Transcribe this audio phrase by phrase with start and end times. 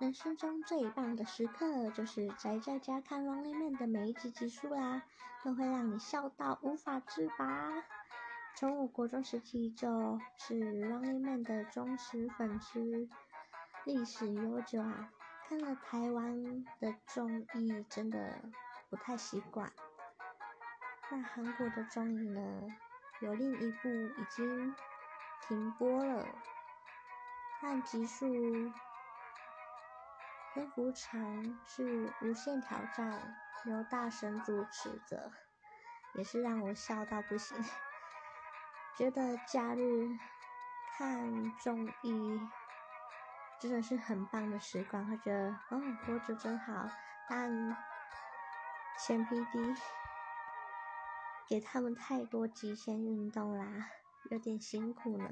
[0.00, 5.02] 人生中最棒的时刻就是宅在家看《Running Man》的每一集集数啦，
[5.44, 7.84] 都会让你笑到无法自拔。
[8.56, 10.54] 从我国中时期就是
[10.88, 13.10] 《Running Man》的忠实粉丝，
[13.84, 15.10] 历史悠久啊。
[15.46, 18.40] 看了台湾的综艺，真的
[18.88, 19.70] 不太习惯。
[21.10, 22.40] 那韩国的综艺呢？
[23.20, 24.74] 有另一部已经
[25.46, 26.26] 停播了，
[27.60, 28.26] 但集数
[30.52, 31.20] 篇幅长，
[31.64, 33.12] 是《无限挑战》，
[33.70, 35.30] 由大神主持的，
[36.14, 37.56] 也是让我笑到不行。
[38.96, 40.08] 觉得假日
[40.92, 42.40] 看综艺
[43.60, 46.88] 真的是很棒的时光，会觉得哦，活着真好。
[47.28, 47.76] 但
[48.98, 49.76] 前 PD。
[51.48, 53.88] 给他们太多极限运动啦，
[54.30, 55.28] 有点辛苦了。